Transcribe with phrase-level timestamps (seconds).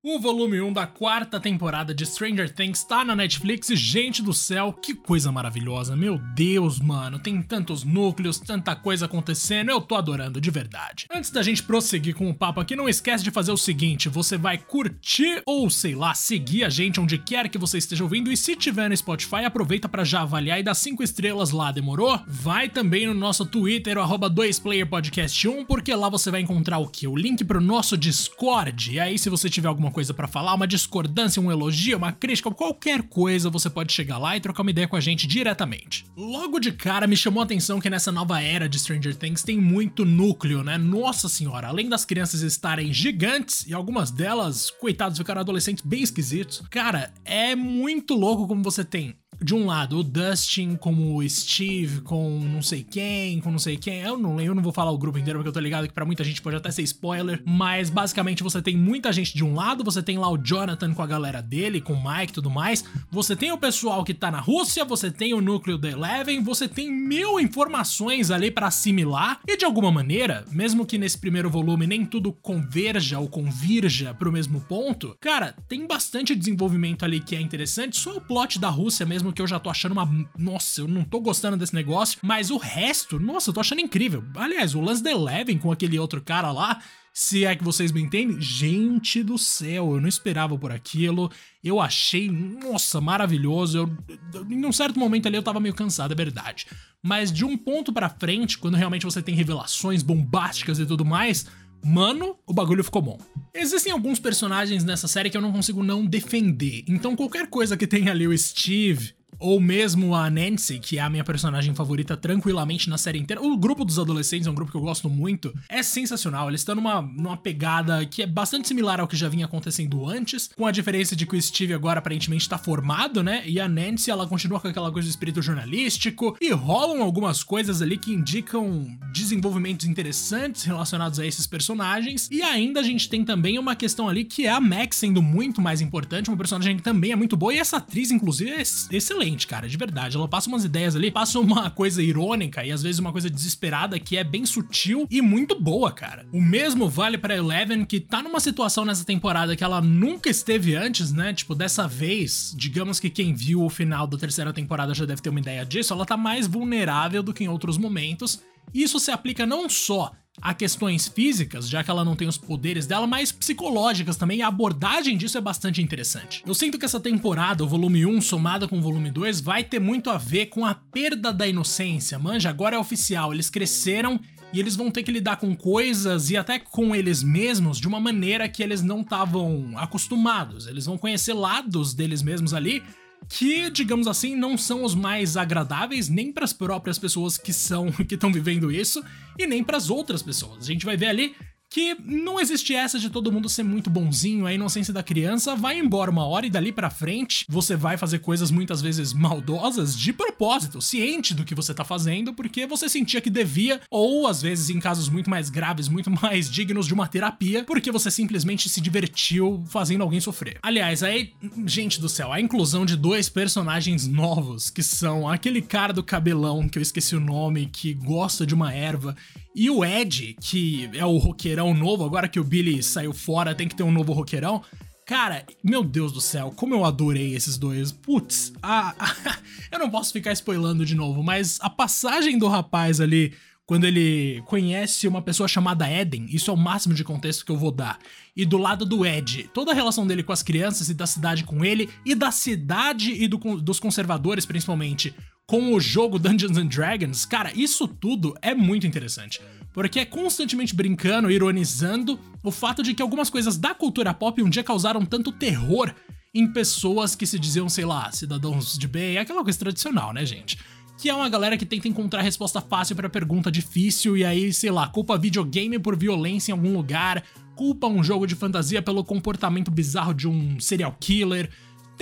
[0.00, 4.72] O volume 1 da quarta temporada de Stranger Things tá na Netflix gente do céu,
[4.72, 5.96] que coisa maravilhosa.
[5.96, 11.06] Meu Deus, mano, tem tantos núcleos, tanta coisa acontecendo, eu tô adorando, de verdade.
[11.10, 14.38] Antes da gente prosseguir com o papo aqui, não esquece de fazer o seguinte: você
[14.38, 18.36] vai curtir ou, sei lá, seguir a gente onde quer que você esteja ouvindo e
[18.36, 22.20] se tiver no Spotify, aproveita para já avaliar e dar 5 estrelas lá, demorou?
[22.24, 27.08] Vai também no nosso Twitter, o arroba 2playerpodcast1, porque lá você vai encontrar o que?
[27.08, 28.92] O link pro nosso Discord.
[28.92, 32.50] E aí, se você tiver alguma coisa para falar, uma discordância, um elogio, uma crítica,
[32.50, 36.04] qualquer coisa, você pode chegar lá e trocar uma ideia com a gente diretamente.
[36.16, 39.58] Logo de cara me chamou a atenção que nessa nova era de Stranger Things tem
[39.58, 40.78] muito núcleo, né?
[40.78, 46.62] Nossa senhora, além das crianças estarem gigantes e algumas delas, coitados, ficaram adolescentes bem esquisitos.
[46.70, 52.00] Cara, é muito louco como você tem de um lado, o Dustin como o Steve,
[52.00, 54.00] com não sei quem, com não sei quem.
[54.00, 56.04] Eu não eu não vou falar o grupo inteiro porque eu tô ligado que para
[56.04, 57.40] muita gente pode até ser spoiler.
[57.44, 61.02] Mas basicamente você tem muita gente de um lado, você tem lá o Jonathan com
[61.02, 62.84] a galera dele, com o Mike e tudo mais.
[63.10, 66.66] Você tem o pessoal que tá na Rússia, você tem o núcleo da Eleven, você
[66.66, 69.40] tem mil informações ali para assimilar.
[69.46, 74.32] E de alguma maneira, mesmo que nesse primeiro volume nem tudo converja ou convirja pro
[74.32, 77.96] mesmo ponto, cara, tem bastante desenvolvimento ali que é interessante.
[77.96, 80.08] Só o plot da Rússia mesmo mesmo que eu já tô achando uma.
[80.36, 82.18] Nossa, eu não tô gostando desse negócio.
[82.22, 84.24] Mas o resto, nossa, eu tô achando incrível.
[84.34, 86.80] Aliás, o lance da Eleven com aquele outro cara lá.
[87.12, 91.30] Se é que vocês me entendem, gente do céu, eu não esperava por aquilo.
[91.64, 93.78] Eu achei, nossa, maravilhoso.
[93.78, 96.66] Eu, em um certo momento ali eu tava meio cansado, é verdade.
[97.02, 101.46] Mas de um ponto para frente, quando realmente você tem revelações bombásticas e tudo mais,
[101.84, 103.18] Mano, o bagulho ficou bom.
[103.54, 106.84] Existem alguns personagens nessa série que eu não consigo não defender.
[106.88, 111.10] Então qualquer coisa que tenha ali o Steve, ou mesmo a Nancy, que é a
[111.10, 113.42] minha personagem favorita tranquilamente na série inteira.
[113.42, 115.54] O grupo dos adolescentes é um grupo que eu gosto muito.
[115.68, 116.48] É sensacional.
[116.48, 120.50] Eles estão numa, numa pegada que é bastante similar ao que já vinha acontecendo antes,
[120.56, 123.42] com a diferença de que o Steve agora aparentemente tá formado, né?
[123.46, 126.36] E a Nancy, ela continua com aquela coisa do espírito jornalístico.
[126.40, 132.28] E rolam algumas coisas ali que indicam desenvolvimentos interessantes relacionados a esses personagens.
[132.30, 135.60] E ainda a gente tem também uma questão ali que é a Max sendo muito
[135.60, 137.54] mais importante, uma personagem que também é muito boa.
[137.54, 140.16] E essa atriz, inclusive, é excelente excelente, cara, de verdade.
[140.16, 143.98] Ela passa umas ideias ali, passa uma coisa irônica e às vezes uma coisa desesperada
[143.98, 146.26] que é bem sutil e muito boa, cara.
[146.32, 150.74] O mesmo vale para Eleven, que tá numa situação nessa temporada que ela nunca esteve
[150.74, 151.32] antes, né?
[151.32, 155.30] Tipo, dessa vez, digamos que quem viu o final da terceira temporada já deve ter
[155.30, 158.40] uma ideia disso, ela tá mais vulnerável do que em outros momentos.
[158.72, 162.86] Isso se aplica não só a questões físicas, já que ela não tem os poderes
[162.86, 166.42] dela, mas psicológicas também, a abordagem disso é bastante interessante.
[166.46, 169.80] Eu sinto que essa temporada, o volume 1 somada com o volume 2, vai ter
[169.80, 172.18] muito a ver com a perda da inocência.
[172.18, 174.20] Manja, agora é oficial, eles cresceram
[174.52, 178.00] e eles vão ter que lidar com coisas e até com eles mesmos de uma
[178.00, 180.66] maneira que eles não estavam acostumados.
[180.66, 182.82] Eles vão conhecer lados deles mesmos ali
[183.28, 187.90] que, digamos assim, não são os mais agradáveis nem para as próprias pessoas que são
[188.08, 189.02] que estão vivendo isso
[189.38, 190.64] e nem para as outras pessoas.
[190.64, 191.34] A gente vai ver ali
[191.70, 195.78] que não existe essa de todo mundo ser muito bonzinho, a inocência da criança vai
[195.78, 200.12] embora uma hora e dali para frente você vai fazer coisas muitas vezes maldosas de
[200.12, 204.70] propósito, ciente do que você tá fazendo, porque você sentia que devia, ou às vezes
[204.70, 208.80] em casos muito mais graves, muito mais dignos de uma terapia, porque você simplesmente se
[208.80, 210.58] divertiu fazendo alguém sofrer.
[210.62, 211.32] Aliás, aí,
[211.66, 216.68] gente do céu, a inclusão de dois personagens novos, que são aquele cara do cabelão,
[216.68, 219.16] que eu esqueci o nome, que gosta de uma erva,
[219.58, 223.66] e o Ed, que é o roqueirão novo, agora que o Billy saiu fora, tem
[223.66, 224.62] que ter um novo roqueirão.
[225.04, 227.90] Cara, meu Deus do céu, como eu adorei esses dois.
[227.90, 229.38] Putz, a, a,
[229.72, 233.34] eu não posso ficar spoilando de novo, mas a passagem do rapaz ali,
[233.66, 237.58] quando ele conhece uma pessoa chamada Eden, isso é o máximo de contexto que eu
[237.58, 237.98] vou dar.
[238.36, 241.42] E do lado do Ed, toda a relação dele com as crianças e da cidade
[241.42, 245.12] com ele, e da cidade e do, dos conservadores principalmente,
[245.48, 249.40] com o jogo Dungeons and Dragons, cara, isso tudo é muito interessante.
[249.72, 254.50] Porque é constantemente brincando, ironizando o fato de que algumas coisas da cultura pop um
[254.50, 255.94] dia causaram tanto terror
[256.34, 260.58] em pessoas que se diziam, sei lá, cidadãos de bem, aquela coisa tradicional, né, gente?
[260.98, 264.70] Que é uma galera que tenta encontrar resposta fácil para pergunta difícil e aí, sei
[264.70, 267.24] lá, culpa videogame por violência em algum lugar,
[267.56, 271.48] culpa um jogo de fantasia pelo comportamento bizarro de um serial killer,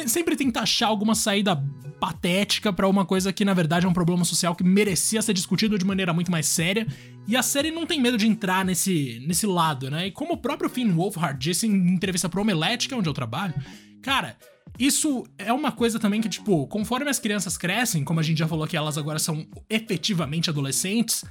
[0.06, 1.56] sempre tenta achar alguma saída
[1.98, 5.78] patética para uma coisa que na verdade é um problema social que merecia ser discutido
[5.78, 6.86] de maneira muito mais séria.
[7.26, 10.08] E a série não tem medo de entrar nesse, nesse lado, né?
[10.08, 13.54] E como o próprio Finn Wolfhard disse em entrevista pro Omelete, é onde eu trabalho,
[14.02, 14.36] cara,
[14.78, 18.46] isso é uma coisa também que, tipo, conforme as crianças crescem, como a gente já
[18.46, 21.24] falou que elas agora são efetivamente adolescentes,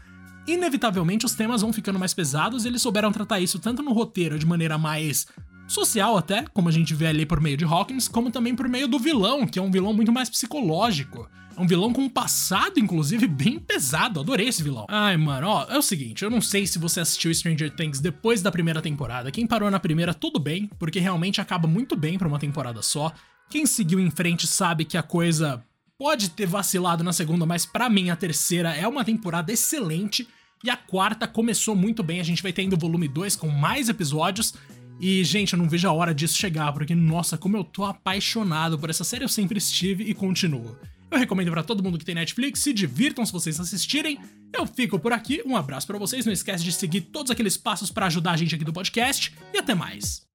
[0.47, 4.39] inevitavelmente os temas vão ficando mais pesados e eles souberam tratar isso tanto no roteiro
[4.39, 5.27] de maneira mais
[5.67, 8.88] social até, como a gente vê ali por meio de Hawkins, como também por meio
[8.88, 11.29] do vilão, que é um vilão muito mais psicológico.
[11.57, 14.19] É um vilão com um passado, inclusive, bem pesado.
[14.19, 14.85] Adorei esse vilão.
[14.89, 18.41] Ai, mano, ó, é o seguinte, eu não sei se você assistiu Stranger Things depois
[18.41, 19.31] da primeira temporada.
[19.31, 23.12] Quem parou na primeira, tudo bem, porque realmente acaba muito bem para uma temporada só.
[23.50, 25.63] Quem seguiu em frente sabe que a coisa
[25.97, 30.27] pode ter vacilado na segunda, mas para mim a terceira é uma temporada excelente.
[30.63, 33.47] E a quarta começou muito bem, a gente vai ter ainda o volume 2 com
[33.47, 34.56] mais episódios.
[35.00, 38.80] E, gente, eu não vejo a hora disso chegar, porque, nossa, como eu tô apaixonado
[38.80, 40.77] por essa série, eu sempre estive e continuo.
[41.12, 44.19] Eu recomendo para todo mundo que tem Netflix, se divirtam se vocês assistirem.
[44.53, 47.92] Eu fico por aqui, um abraço para vocês, não esquece de seguir todos aqueles passos
[47.92, 50.25] para ajudar a gente aqui do podcast e até mais.